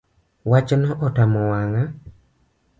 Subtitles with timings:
[0.49, 1.83] Wachno otamo wang’a